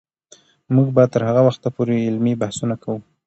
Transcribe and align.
موږ 0.75 0.87
به 0.95 1.03
تر 1.13 1.21
هغه 1.29 1.41
وخته 1.47 1.67
پورې 1.75 2.05
علمي 2.07 2.33
بحثونه 2.41 2.75
کوو. 2.83 2.99